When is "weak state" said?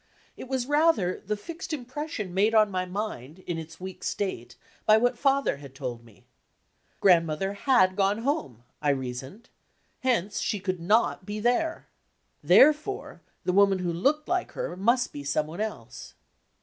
3.79-4.55